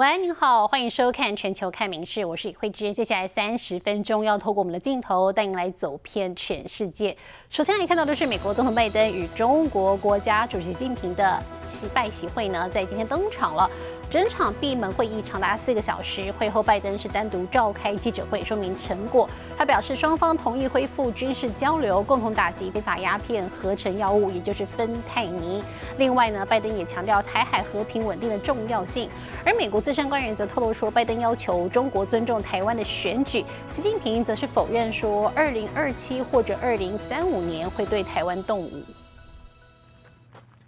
[0.00, 2.94] 喂，您好，欢迎收看《全球看名事》，我是李慧芝。
[2.94, 7.14] 接下来三十分钟要透过我们的镜头带您来走遍全世界。
[7.50, 13.70] 首先来看到的是美国总统拜登与中国国家主席习近平的习拜习会呢，在今天登场了。
[14.10, 19.30] 整场闭门会议长达四个小时，会后拜登是单独召开记者会说明成果。
[19.56, 25.62] 他表示，双方同意恢复军事交流，共同打击非法鸦片合成药物，也就是芬太尼。
[25.96, 29.08] 另外呢，拜登也强调台海和平稳定的重要性。
[29.44, 38.82] 而美国资深官员则透露说，拜登要求中国尊重台湾的选举，习近平则是否认说，二零二七或者二零三五年会对台湾动武。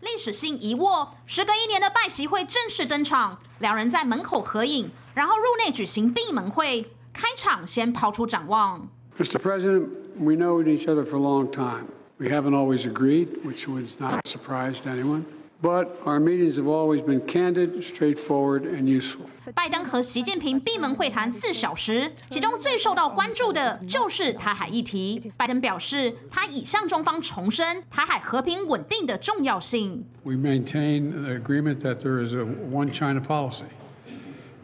[0.03, 6.91] 历史性一握，时隔一年的拜习会正式登场，两人在门口合影，然后入内举行闭门会。
[7.13, 8.89] 开场先抛出展望。
[9.19, 9.39] Mr.
[9.39, 9.89] President,
[10.19, 11.85] we know each other for a long time.
[12.19, 15.25] We haven't always agreed, which was not surprised anyone.
[15.63, 19.27] But our meetings have always been candid, straightforward, and useful.
[19.55, 25.23] 拜登和习近平闭门会谈四小时，其中最受到关注的就是台海议题。
[25.37, 30.05] 拜登表示，他已向中方重申台海和平稳定的重要性。
[30.25, 33.67] We maintain the agreement that there is a one China policy,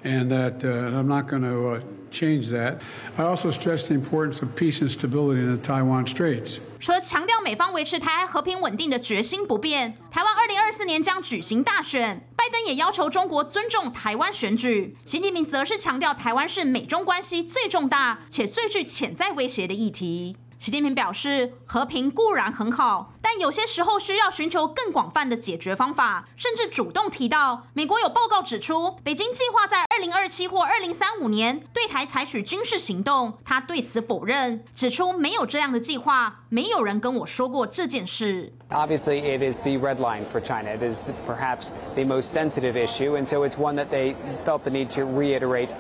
[0.03, 1.81] and that I'm not going to
[2.11, 2.79] change that.
[3.17, 6.59] I also stress the importance of peace and stability in the Taiwan Straits.
[6.79, 14.97] 除了强调美方维持台海和平稳定的决心不变，台湾二零二四年将举行大选，拜登也要求中国尊重台湾选举。
[15.05, 20.37] 习近平则是强调台湾是美中关系最重大且最具潜在威胁的议题。
[20.59, 33.39] 习近平表示，和平固然很好，但有些时候需要寻求更广泛的解决方法，甚至主动提到，美国有报告指出，北京计划在二零二七或二零三五年对台采取军事行动。
[33.45, 38.53] 他对此否认，指出没有这样的计划，没有人跟我说过这件事。
[38.71, 40.77] Obviously, it is the red line for China.
[40.77, 44.71] It is perhaps the most sensitive issue, and so it's one that they felt the
[44.71, 45.71] need to reiterate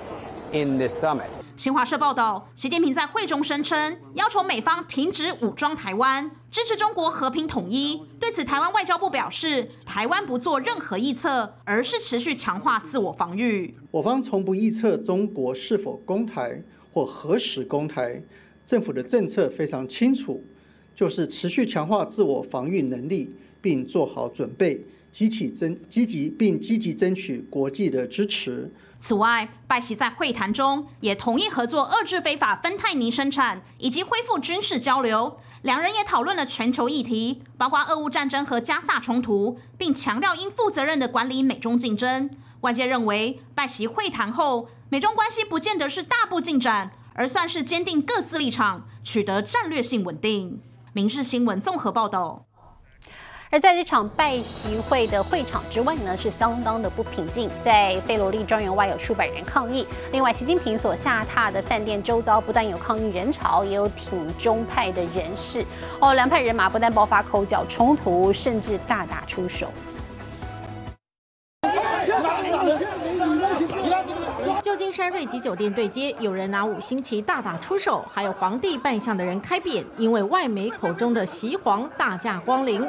[0.52, 1.26] in this summit.
[1.58, 8.00] 新华社报道，习近平在会中声称，要求美方停止武装台湾，支持中国和平统一。
[8.20, 13.74] 对此，台湾外交部表示，台湾不做任何臆测，而是持续强化自我防御。
[13.90, 16.62] 我方从不臆测中国是否攻台
[16.92, 18.22] 或何时攻台，
[18.64, 20.44] 政府的政策非常清楚，
[20.94, 28.70] 就是持续强化自我防御能力，并做好准备，积极争积极并积极争取国际的支持。
[29.00, 35.38] 此外，拜习在会谈中也同意合作遏制非法芬太尼生产，以及恢复军事交流。
[35.62, 42.28] 两人也讨论了全球议题，包括俄乌战争和加萨冲突，并强调应负责任的管理美中竞争。
[42.62, 50.60] 外界认为，拜习会谈后，美中关系不见得是大步进展，而算是坚定各自立场，取得战略性稳定。
[50.92, 52.47] 民事新闻综合报道。
[53.50, 57.48] 而在这场拜习会的会场之外呢，是相当的不平静。
[57.62, 59.86] 在费罗利庄园外有数百人抗议。
[60.12, 65.64] 另外，习近平所下榻的饭店周遭不但有抗议人潮，也有挺中派的人士。
[65.98, 69.72] 哦，两派人马不但爆发口角冲突，甚至大打出手。
[74.98, 82.84] 山瑞吉酒店对接，有人拿五星旗大打出手，还有皇帝扮相的人开扁，因为外媒口中的习皇大驾光临。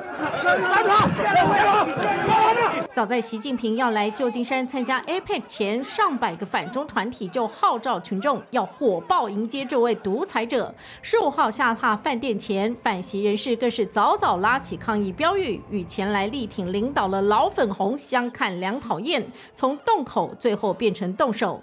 [2.91, 10.73] 早在习近平要来旧金山参加 APEC 前，上百个反中团体就号召群众要火爆迎接这位独裁者。
[11.03, 21.61] 十五号下榻饭店前，反习人士更是早早拉起抗议标语，与前来力挺领导的老粉红相看两讨厌，从洞口最后变成动手。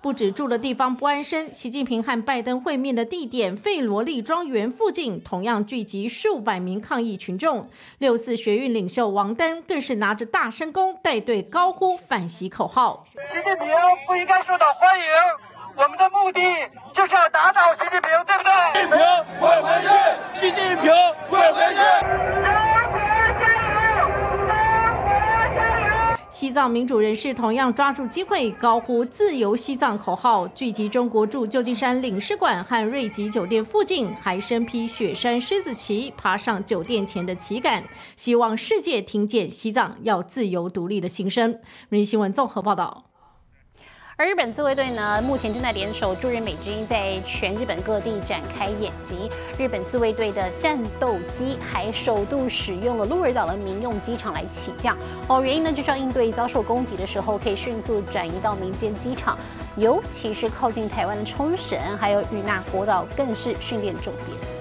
[0.00, 7.68] 不止住的地方不安生，习近平和拜登会面的地点费罗利庄园附近，同样聚集数百名抗议群众。
[7.98, 13.66] 六四学运领袖王丹更是拿着大声公带队高呼反袭口号：“习近平
[14.06, 15.04] 不应该受到欢迎，
[15.76, 16.40] 我们的目的
[16.94, 18.98] 就是要打倒习近平，对不对？”习近平
[19.40, 19.88] 快回去！
[20.38, 20.92] 习近平
[21.28, 21.80] 快回去！
[26.36, 37.82] 西藏民主人士同样抓住机会，高呼“自由西藏”口号，聚集中国驻旧金山领事馆和瑞吉酒店附近，还身披雪山狮子旗，爬上酒店前的旗杆，
[38.18, 41.58] 希望世界听见西藏要自由独立的心声。
[41.88, 43.05] 日新闻综合报道。
[44.18, 49.30] 而日本自卫队呢，目前正在联手驻日美军，在全日本各地展开演习。
[49.58, 54.96] 日本自卫队的战斗机还首度使用了鹿儿岛的民用机场来起降。
[55.28, 59.36] 哦，原因呢就是要应对遭受攻击的时候，可以迅速转移到民间机场，
[59.76, 64.55] 尤其是靠近台湾的冲绳还有与那国岛，更是训练重点。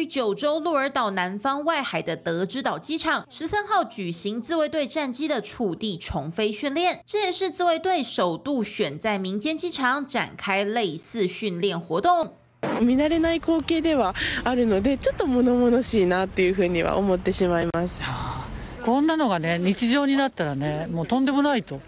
[0.00, 7.00] 于九州鹿儿岛南方外海的德之岛机场，十三号举行自卫队战机的触地重飞训练。
[7.04, 12.32] 这也是自卫队首度选在民间机场展开类似训练活动。
[12.80, 14.14] 見慣れない光景では
[14.44, 18.00] あるので、ちょっと物々しいなっていうふうには思ってしまいます。
[18.84, 21.80] こんなのがね、日常になったらね、もうとんでもないと。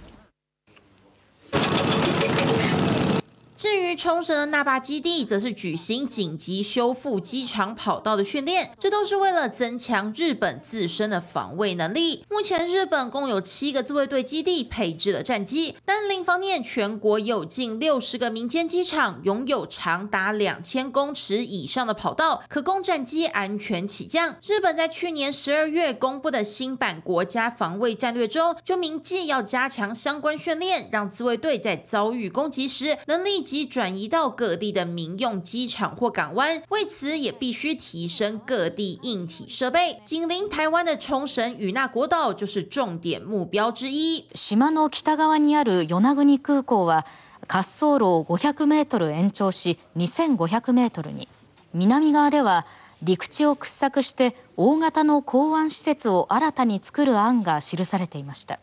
[3.63, 12.25] 至于冲绳的那霸基地，则是举行紧急修复机场跑道的训练，这都是为了增强日本自身的防卫能力。
[12.29, 24.35] 目前日本共有七个自卫队基地配置了战机，但另一方面，全国有近六十个民间机场拥有长达两千公尺以上的跑道，可供战机安全起降。
[24.45, 33.41] 日本在去年十二月公布的新版国家防卫战略中，就明记要加强相关训练，让自卫队在遭遇攻击时能立。
[33.53, 40.01] 及转移到各地的民用机场或港湾，为此也必须提升各地硬体设备。
[40.05, 44.25] 紧邻台湾的冲绳与那国岛就是重点目标之一。
[44.33, 47.05] 島の北側にある与那国空港は
[47.47, 51.27] 滑走路を500メートル延長し2500メートルに、
[51.75, 52.65] 南側では
[53.03, 58.57] 陸地を掘削して大型の港湾施設を新たに作る案が記されていました。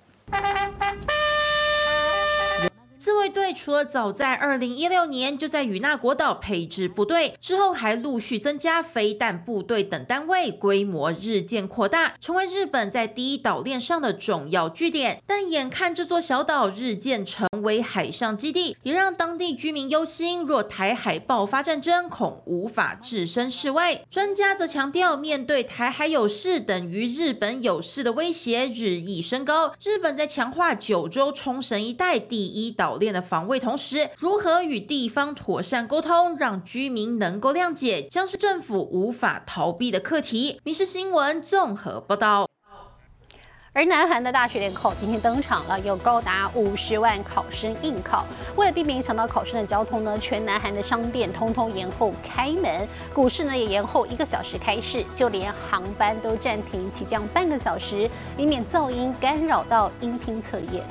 [3.21, 15.23] 卫队除了早在二零一六年就在与那国岛配置部队，之后还陆续增加飞弹部队等单位，规模日渐扩大，成为日本在第一岛链上的重要据点。
[15.27, 24.03] 但眼看这座小岛日渐成为海上基地，也让当地居民忧心，若台海爆发战争，恐无法置身事外。
[24.11, 33.01] 专家则强调，面对台海有事等于日本有事的威胁日益升高，日本在强化九州冲绳一带第一岛。
[33.01, 40.55] 链的防卫，同时如何与地方妥善沟通，让居民能够谅解，将是政府无法逃避的课题。
[40.65, 42.47] 《民事新闻》综合报道。
[43.73, 48.27] 而南韩的大学联考今天登场了，有高达五十万考生应考。
[48.57, 60.85] 为了避免影响到考生的交通呢，全南韩的商店通通延后开门，股市呢也延后一个小时开市，就连航班都暂停起降半个小时，以免噪音干扰到音听测验。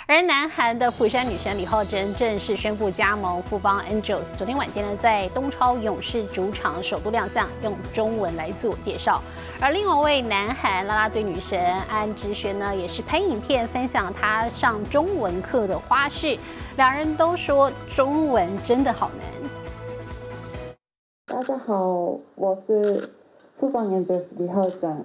[0.08, 4.32] 而南韩的釜山女神李浩珍正式宣布加盟富邦 Angels。
[4.36, 9.20] 昨天晚间呢，在东超勇士主场首度亮相，用中文来自我介绍。
[9.60, 16.38] 而另外一位南韩啦啦队女神安智轩呢，也是拍影片分享她上中文课的花絮。
[16.76, 19.26] 两人都说中文真的好难。
[21.26, 23.10] 大家好，我是
[23.58, 25.04] 富邦 Angels 李浩珍。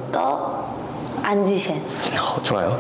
[1.24, 1.75] 安之轩。
[2.15, 2.77] 好，出哦。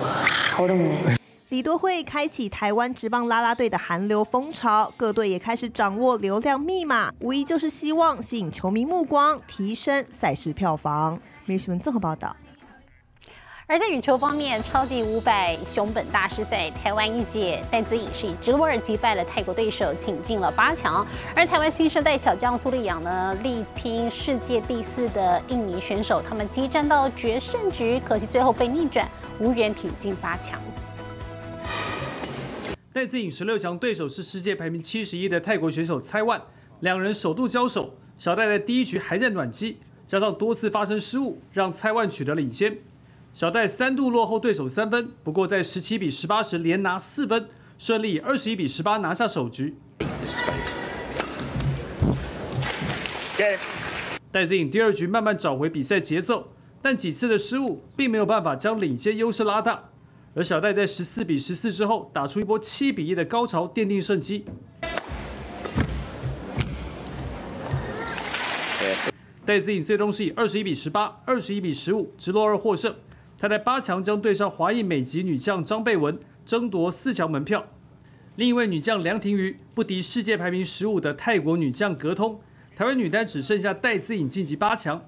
[0.53, 1.16] 好，我。
[1.49, 11.17] 李多惠开启台湾职棒拉拉队的韩流风潮，各队也开始掌握流量密码，无疑就是希望吸引球迷目光，提升赛事票房。
[11.45, 12.35] 梅新闻综合报道。
[13.65, 21.07] 而在羽球方面，超级五百熊本大师赛，台湾一姐戴资颖是以直落二击败了泰国对手，挺进了八强。
[21.33, 29.07] 而台湾新生代小将苏丽阳呢，力拼世界第四的印尼选手，他们激战到决胜局，可惜最后被逆转，
[29.39, 30.59] 无缘挺进八强。
[32.97, 36.41] 戴资颖十六强对手是世界排名七十一的泰国选手蔡万，
[36.79, 39.77] 两人首度交手，小戴在第一局还在暖机，
[40.07, 42.79] 加上多次发生失误，让蔡万取得领先。
[43.35, 49.75] 小戴三度落后对手三分，不过在十七比十八时连拿四分，顺利二十一比十八拿下首局。
[54.31, 56.51] 戴资颖第二局慢慢找回比赛节奏，
[56.81, 59.91] 但几次的失误并没有办法将领先优势拉大。
[60.37, 64.45] 而小戴在十四比十四之后打出一波七比一的高潮，奠定胜机。
[69.43, 72.93] 戴资颖最终是以二十一比十八、二十一比十五直落二获胜。
[73.39, 77.65] 她在八强将对上华裔美籍女将张贝文，争夺四强门票。
[78.35, 82.39] 另一位女将梁婷瑜不敌世界排名十五的泰国女将格通，
[82.75, 85.03] 台湾女单只剩下戴资颖晋级八强。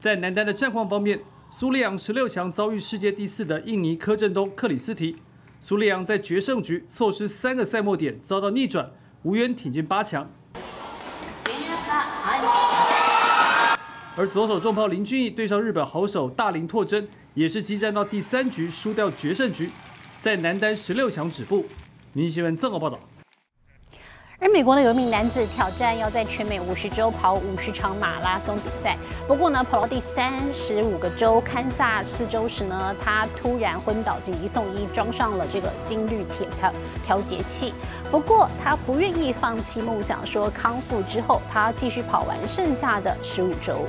[0.00, 1.20] 在男单的战况方面。
[1.50, 5.16] 苏利扬十六强遭遇世界第四的印尼柯震东克里斯提，
[5.60, 8.90] 苏利扬在决胜局错失三个赛末点，遭到逆转，
[9.22, 10.30] 无缘挺进八强。
[14.14, 19.70] 而左手重炮林俊逸对上日本好手大林拓真，也是激战到第三局输掉决胜局，
[20.20, 21.64] 在男单十六强止步。
[22.12, 23.00] 明新闻综合报道。
[24.40, 36.24] 而美国呢有一名男子挑战要在全美五十周跑五十场马拉松比赛，不过呢跑到第三十五个州堪萨斯州时呢，他突然昏倒，紧急送医，装上了这个心率
[36.56, 36.72] 调
[37.04, 37.74] 调节器。
[38.12, 43.86] 不过他不愿意放弃梦想，说康复之后他继续跑完剩下的十五周。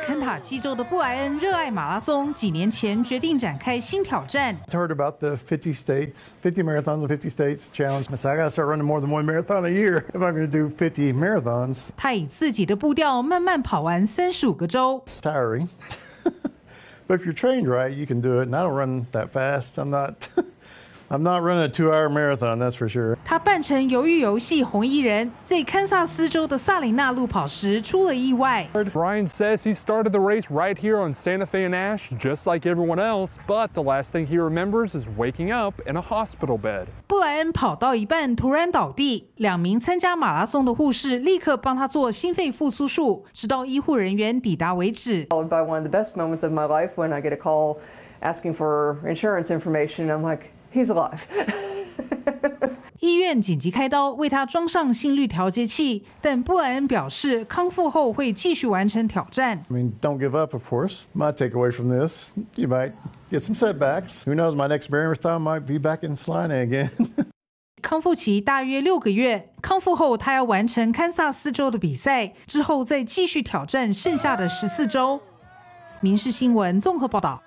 [0.00, 4.56] 肯塔基州的布莱恩热爱马拉松，几年前决定展开新挑战。
[4.70, 8.06] Heard about the 50 states, 50 marathons in 50 states challenge.
[8.10, 10.34] I said I got to start running more than one marathon a year if I'm
[10.34, 11.88] going to do 50 marathons.
[11.96, 15.02] 他以自己的步调慢慢跑完三十五个州。
[15.22, 15.68] Tiring,
[17.06, 18.48] but if you're trained right, you can do it.
[18.48, 19.78] And I don't run that fast.
[19.78, 20.14] I'm not.
[21.11, 23.17] I'm not running a two-hour marathon, that's for sure.
[23.25, 28.67] 他扮成鱿鱼游戏红衣人，在堪萨斯州的萨琳纳路跑时出了意外。
[28.93, 32.99] Brian says he started the race right here on Santa Fe and Ash, just like everyone
[32.99, 36.85] else, but the last thing he remembers is waking up in a hospital bed.
[37.07, 45.25] 布莱恩跑到一半突然倒地，两名参加马拉松的护士立刻帮他做心肺复苏术，直到医护人员抵达为止。
[45.25, 47.77] Followed by one of the best moments of my life when I get a call
[48.21, 50.11] asking for insurance information.
[50.11, 50.51] I'm like.
[50.74, 51.20] He's alive.
[53.00, 59.64] 医院紧急开刀为他装上心率调节器，但布莱恩表示康复后会继续完成挑战。
[59.68, 61.02] I mean, don't give up, of course.
[61.14, 62.92] My takeaway from this, you might
[63.30, 64.24] get some setbacks.
[64.24, 64.54] Who knows?
[64.54, 66.90] My next marathon might be back in Salina again.
[67.82, 75.20] 康复期大约六个月，康复后他要完成堪萨斯州的比赛，之后再继续挑战剩下的十四周。
[76.00, 77.43] 民事新闻综合报道。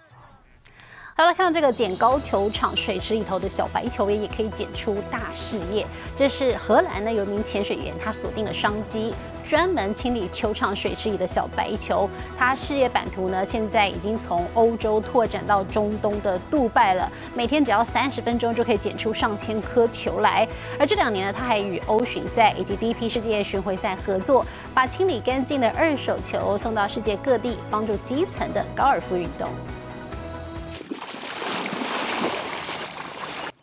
[1.19, 5.83] 好了，看到这个捡高球场水池里头的小白球，也也可以捡出大事业。
[6.15, 12.07] 这是荷兰呢有一名潜水员，他锁定了商机，专门清理球场水池里的小白球。
[12.37, 17.11] 他事业版图呢，现在已经从欧洲拓展到中东的杜拜了。
[17.33, 20.47] 每天只要三十分钟就可以捡出上千颗球来。
[20.77, 29.49] 而这两年呢，他还与欧巡赛以及第一批世界巡回赛合作，把清理干净的二手球送到世界各地，帮助基层的高尔夫运动。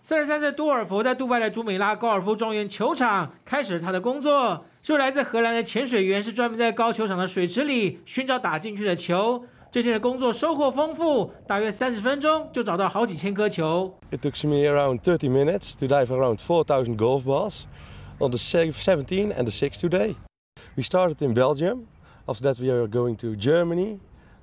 [0.06, 4.62] 三十三岁多尔弗在杜拜的朱美拉高尔夫庄园球场开始了他的工作。
[4.82, 9.42] 这位来自荷兰的潜水员是专门在高球场的水池里寻找打进去的球。
[9.70, 13.98] 这天的工作收获丰富，大约三十分钟就找到好几千颗球。
[14.10, 17.62] It took me around thirty minutes to dive around four thousand golf balls
[18.18, 20.16] on the 17 and the 6 today.
[20.76, 21.86] We started in Belgium.
[22.26, 24.00] After that, we are going to Germany,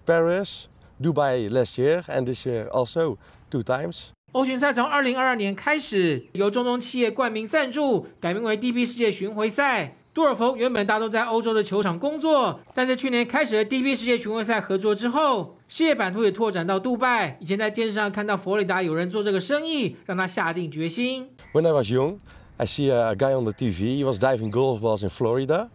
[0.08, 3.20] Paris, Dubai last year, and this year also
[3.52, 4.14] two times.
[4.34, 9.94] 欧巡赛从二零二二年开始，由中东企业冠名赞助，改名为 DP 世界巡回赛。
[10.14, 17.38] 杜尔弗原本大多在欧洲的球场工作，但是去年开始和 DP 世界巡回赛合作之后，事业版图也拓展到杜拜。
[17.42, 21.28] 以前在电视上看到佛罗里达有人做这个生意，让他下定决心。
[21.52, 22.20] When I was young,
[22.56, 24.02] I see a guy on the TV.
[24.02, 25.68] He was diving golf balls in Florida,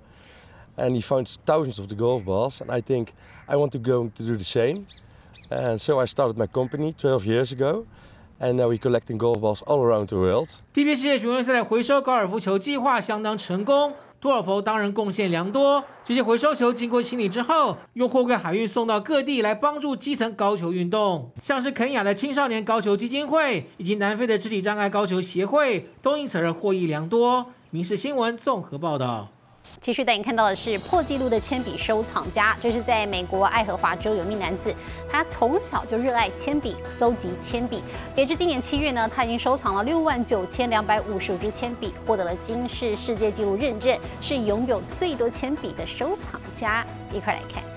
[0.78, 2.62] and he found thousands of the golf balls.
[2.62, 3.08] And I think
[3.46, 4.86] I want to go to do the same.
[5.50, 7.86] And so I started my company 12 years ago,
[8.40, 10.49] and now we're collecting golf balls all around the world.
[10.75, 15.85] tb 世界巡回赛的回收高尔夫球计划相当成功，杜尔佛当然贡献良多。
[16.05, 27.47] 这些回收球经过清理之后，用货柜海运送到各地来帮助基层高球运动，像是肯雅的青少年高球基金会以及南非的肢体障碍高球协会，都因此而获益良多。
[27.71, 29.28] 民事新闻综合报道。
[29.80, 34.75] 继续带你看到的是破纪录的铅笔收藏家，这是在美国爱荷华州有名男子，
[35.09, 37.83] 他从小就热爱铅笔，搜集铅笔。
[38.14, 46.85] 截至今年七月呢，他已经收藏了六万九千两百五十五支铅笔，获得了金氏世界纪录认证，是拥有最多铅笔的收藏家。
[47.12, 47.75] 一块来看。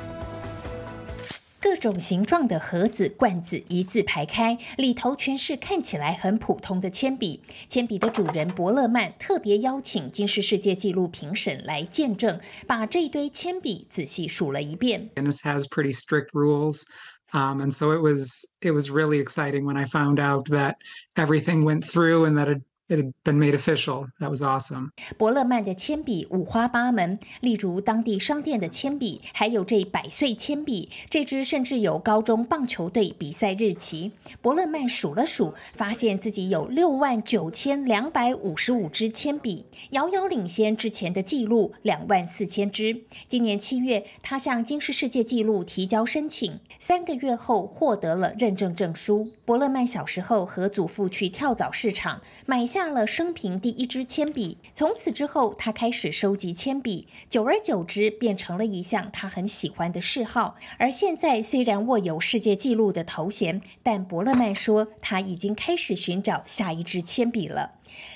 [1.60, 7.42] 各种形状的盒子、罐子一字排开，里头全是看起来很普通的铅笔。
[7.68, 15.10] 铅笔的主人伯勒曼特别邀请金氏世界纪录评审来见证，把这一堆铅笔仔细数了一遍。
[15.16, 16.84] Guinness has pretty strict rules.
[17.32, 20.78] Um, and so it was it was really exciting when I found out that
[21.16, 24.08] everything went through and that it, it had been made official.
[24.20, 24.90] That was awesome.
[25.18, 34.12] 伯勒曼的铅笔五花八门，例如当地商店的铅笔，还有这百岁铅笔，这支甚至有高中棒球队比赛日期。
[34.42, 43.04] 伯勒曼数了数，发现自己有六万九千两百五十五支铅笔，遥遥领先之前的记录两万四千支。
[43.28, 49.30] 今年七月，他向金氏世界纪录提交申请，三个月后获得了认证证书。
[49.46, 60.56] 伯勒曼小时候和祖父去跳蚤市场买下了生平第一支铅笔，从此之后，他开始收集铅笔，久而久之变成了一项他很喜欢的嗜好。
[60.78, 67.72] 而现在虽然握有世界纪录的头衔，但伯乐曼说他已经开始寻找下一支铅笔了。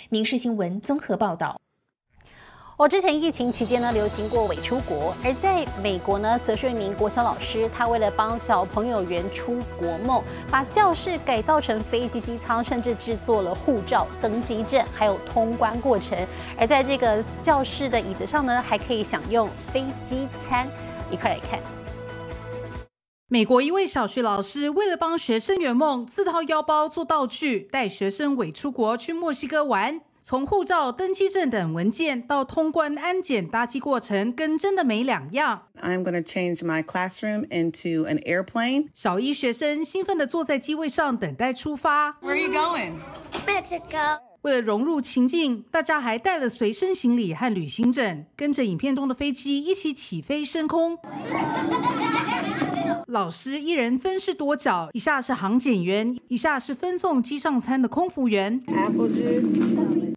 [0.09, 1.59] 民事新闻综合报道。
[2.75, 16.17] 我之前疫情期间呢，流行过伪出国，而在美国呢，则是一名国小老师，他为了帮小朋友圆出国梦，把教室改造成飞机机舱，甚至制作了护照、登机证，还有通关过程。
[16.57, 20.67] 而在这个教室的椅子上呢，还可以享用飞机餐。
[21.11, 21.59] 一块来看。
[23.27, 30.01] 美国一位小学老师为了帮学生圆梦，自掏腰包做道具，带学生伪出国去墨西哥玩。
[30.25, 35.67] 从护照、登机证等文件到通关安检搭机过程，跟真的没两样。
[35.81, 38.87] I'm going to change my classroom into an airplane.
[38.93, 42.13] 小一学生兴奋地坐在机位上等待出发。
[42.21, 42.93] Where are you going?
[43.45, 44.19] Mexico.
[44.43, 50.97] 为了融入情境，大家还带了随身行李和旅行枕，跟着影片中的飞机一起起飞升空。
[53.07, 58.61] 老师一人分饰多角，一下是航检员，一下是分送机上餐的空服员。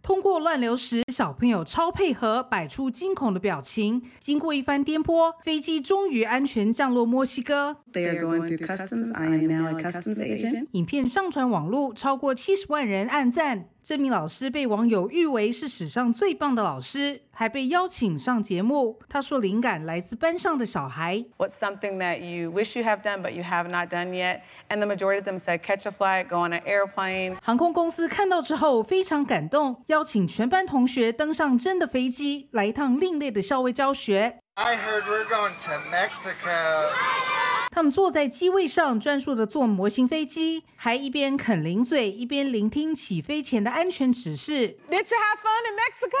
[0.01, 4.01] 通过乱流时，小朋友超配合，摆出惊恐的表情。
[4.19, 7.77] 经过一番颠簸，飞机终于安全降落墨西哥。
[7.91, 9.13] They are going through customs.
[9.13, 10.67] I am now a customs agent.
[10.71, 13.65] 影片上传网络，超过七十万人按赞。
[13.87, 18.99] 这名老师被网友誉为是史上最棒的老师，还被邀请上节目。
[19.07, 21.23] 他说，灵感来自班上的小孩。
[21.37, 24.41] What's something that you wish you have done but you have not done yet?
[24.67, 27.37] And the majority of them said catch a flight, go on an airplane.
[27.41, 34.39] 航空公司看到之后非常感动，邀请全班同学登上真的飞机，来一趟另类的校尉教学。
[34.55, 37.46] I heard we're going to Mexico.
[37.77, 44.79] 他们坐在机位上，专注的做模型飞机，还一边啃零嘴，一边聆听起飞前的安全指示。
[44.89, 46.17] Did you have fun in Mexico?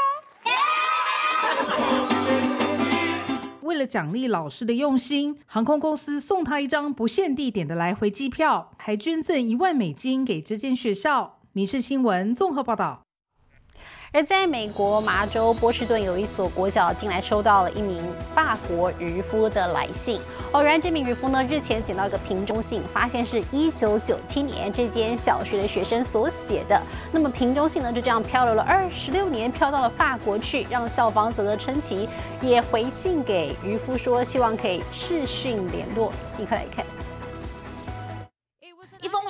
[3.65, 11.39] 为了奖励老师的用心，航空公司送他一张不限地点的来回机票，还捐赠一万美金给这间学校。
[11.53, 13.06] 《民事新闻》综合报道。
[14.13, 18.01] 而在美国麻州波士顿有一所国小，近来收到了一名
[18.33, 20.19] 法国渔夫的来信。
[20.53, 26.81] 偶然，这名渔夫呢日前捡到一个瓶中信，发现是一九九七年这间小学的学生所写的。
[27.11, 32.07] 那么瓶中信呢就这样漂流了二十六年，飘到了法国去，让校方啧啧称奇，
[32.41, 36.13] 也回信给渔夫说，希望可以视讯联络。
[36.37, 36.85] 立刻来看。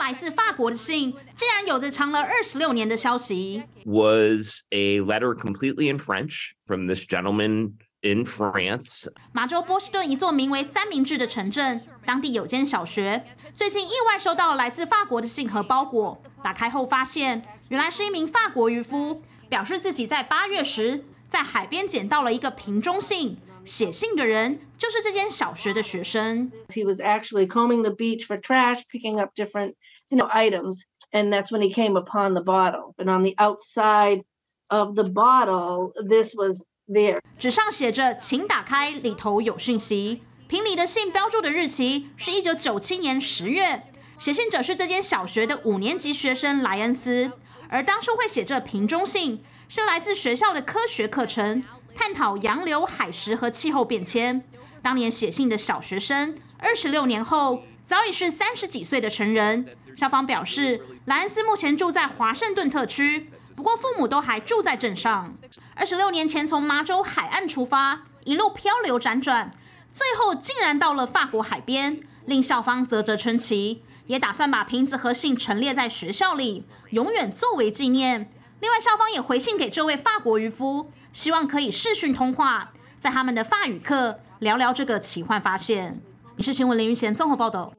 [0.08, 3.64] 来自法国的信，竟然有着藏了二十六年的消息。
[3.84, 9.12] was a letter completely in French from this gentleman in France.
[9.34, 23.40] 马州波士顿一座名为三明治的城镇，当地有间小学，最近意外收到了来自法国的信和包裹，打开后发现，原来是一名法国渔夫，表示自己在八月时在海边捡到了一个瓶中信。
[23.66, 26.50] 写信的人就是这间小学的学生。
[26.70, 29.74] He was actually combing the beach for trash, picking up different,
[30.10, 32.94] you know, items, and that's when he came upon the bottle.
[32.98, 34.24] And on the outside
[34.70, 37.20] of the bottle, this was there.
[37.38, 40.22] 纸上写着“请打开”，里头有讯息。
[40.48, 43.84] 瓶里的信标注的日期是一九九七年十月，
[44.18, 47.32] 写信者是这间小学的五年级学生莱恩斯。
[47.70, 51.64] 而当初会写这瓶中信，是来自学校的科学课程。
[51.94, 54.44] 探讨洋流、海蚀和气候变迁。
[54.84, 59.66] 当年写信的小学生，二十六年后早已是三十几岁的成人。
[59.96, 65.34] 校方表示，莱恩斯目前住在华盛顿特区，不过父母都还住在镇上。
[65.74, 69.52] 二十六年前从麻州海岸出发，一路漂流辗转，
[69.90, 78.30] 最后竟然到了法国海边，令校方啧啧称奇，也打算把瓶子和信陈列在学校里，永远作为纪念。
[78.60, 80.92] 另外，校方也回信给这位法国渔夫。
[81.14, 86.02] 希望可以视讯通话，在他们的法语课聊聊这个奇幻发现。
[86.40, 87.74] 你是新闻林云贤综合报道。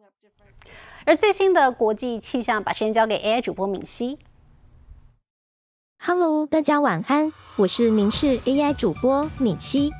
[1.06, 4.18] 而最新的国际气象，把时间交给 AI 主播敏熙。
[6.04, 9.92] Hello，大家晚安，我是明视 AI 主播敏熙。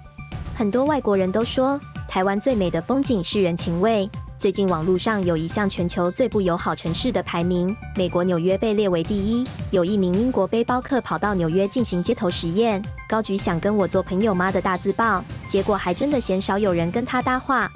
[0.56, 4.10] 很多外国人都说，台湾最美的风景是人情味。
[4.36, 9.46] 最近网络上有一项全球最不友好城市的排名，美国纽约被列为第一。
[9.70, 17.70] 有一名英国背包客跑到纽约进行街头实验，高举想跟我做朋友吗的大字报，结果还真的鲜少有人跟他搭话。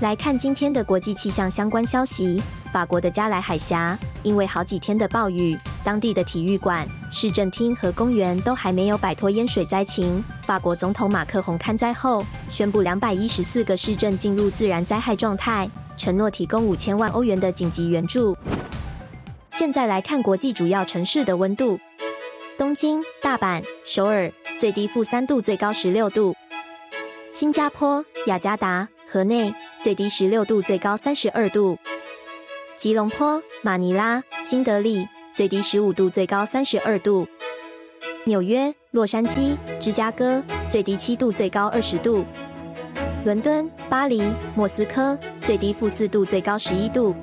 [0.00, 10.22] 来看今天的国际气象相关消息：法国的加莱海峡因为好几天的暴雨，当地的体育馆、市政厅和公园都还没有摆脱淹水灾情。
[10.42, 18.36] 法国总统马克宏看灾后，宣布两百一十四个市镇进入自然灾害状态，承诺提供五千万欧元的紧急援助。
[19.52, 21.78] 现在来看国际主要城市的温度：
[22.58, 26.34] 东京、大阪、首尔，最低负三度，最高十六度；
[27.32, 28.88] 新加坡、雅加达。
[29.14, 31.76] 河内最低十六度，最高三十二度；
[32.76, 37.24] 吉隆坡、马尼拉、新德里最低十五度，最高三十二度；
[38.24, 42.24] 纽约、洛杉矶、芝加哥最低七度，最高二十度；
[43.24, 44.20] 伦敦、巴黎、
[44.56, 47.14] 莫斯科最低负四度，最高十一度。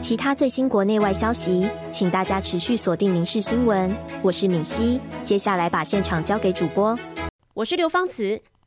[0.00, 3.90] 其他最新国内外消息，请大家持续锁定《民事新闻》。
[4.22, 6.96] 我是敏熙，接下来把现场交给主播。
[7.54, 8.40] 我是刘芳慈。